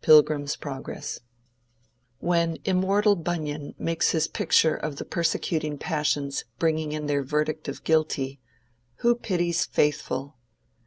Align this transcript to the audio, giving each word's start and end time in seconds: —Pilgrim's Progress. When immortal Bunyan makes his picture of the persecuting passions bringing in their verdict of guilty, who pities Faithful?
—Pilgrim's 0.00 0.56
Progress. 0.56 1.20
When 2.18 2.56
immortal 2.64 3.14
Bunyan 3.14 3.74
makes 3.78 4.12
his 4.12 4.26
picture 4.26 4.74
of 4.74 4.96
the 4.96 5.04
persecuting 5.04 5.76
passions 5.76 6.46
bringing 6.58 6.92
in 6.92 7.08
their 7.08 7.22
verdict 7.22 7.68
of 7.68 7.84
guilty, 7.84 8.40
who 9.00 9.14
pities 9.14 9.66
Faithful? 9.66 10.38